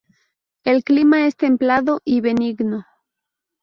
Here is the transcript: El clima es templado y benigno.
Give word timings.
El 0.63 0.83
clima 0.83 1.27
es 1.27 1.35
templado 1.37 2.01
y 2.03 2.21
benigno. 2.21 2.87